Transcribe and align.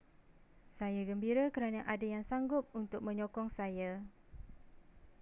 saya 0.81 1.01
gembira 1.09 1.45
kerana 1.55 1.81
ada 1.93 2.01
yang 2.13 2.23
sanggup 2.29 2.63
untuk 2.81 3.01
menyokong 3.07 3.49
saya 3.57 3.91